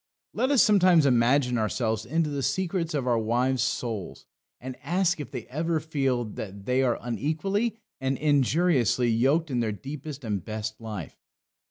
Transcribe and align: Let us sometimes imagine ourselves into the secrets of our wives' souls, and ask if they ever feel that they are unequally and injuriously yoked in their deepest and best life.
Let 0.33 0.49
us 0.49 0.63
sometimes 0.63 1.05
imagine 1.05 1.59
ourselves 1.59 2.07
into 2.07 2.31
the 2.31 2.41
secrets 2.41 2.95
of 2.95 3.05
our 3.05 3.19
wives' 3.19 3.61
souls, 3.61 4.25
and 4.59 4.75
ask 4.81 5.19
if 5.19 5.29
they 5.29 5.45
ever 5.45 5.79
feel 5.79 6.25
that 6.25 6.65
they 6.65 6.81
are 6.81 6.97
unequally 7.03 7.77
and 7.99 8.17
injuriously 8.17 9.09
yoked 9.11 9.51
in 9.51 9.59
their 9.59 9.71
deepest 9.71 10.23
and 10.23 10.43
best 10.43 10.81
life. 10.81 11.19